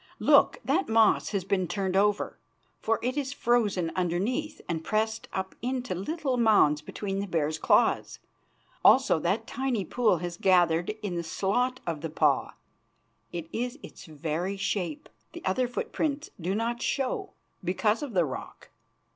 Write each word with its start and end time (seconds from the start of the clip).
Look, 0.17 0.59
that 0.65 0.89
moss 0.89 1.29
has 1.29 1.43
been 1.43 1.67
turned 1.67 1.95
over; 1.95 2.39
for 2.81 2.97
it 3.03 3.17
is 3.17 3.33
frozen 3.33 3.91
underneath 3.95 4.59
and 4.67 4.83
pressed 4.83 5.27
up 5.31 5.53
into 5.61 5.93
little 5.93 6.37
mounds 6.37 6.81
between 6.81 7.19
the 7.19 7.27
bear's 7.27 7.59
claws. 7.59 8.17
Also 8.83 9.19
that 9.19 9.45
tiny 9.45 9.85
pool 9.85 10.17
has 10.17 10.37
gathered 10.37 10.89
in 11.03 11.17
the 11.17 11.23
slot 11.23 11.81
of 11.85 12.01
the 12.01 12.09
paw; 12.09 12.55
it 13.31 13.47
is 13.53 13.77
its 13.83 14.05
very 14.05 14.57
shape. 14.57 15.07
The 15.33 15.45
other 15.45 15.67
footprints 15.67 16.31
do 16.41 16.55
not 16.55 16.81
show 16.81 17.33
because 17.63 18.01
of 18.01 18.13
the 18.15 18.25
rock." 18.25 18.71